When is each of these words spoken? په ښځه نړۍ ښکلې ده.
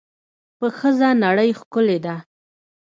په 0.57 0.67
ښځه 0.77 1.09
نړۍ 1.23 1.49
ښکلې 1.59 1.97
ده. 2.05 2.15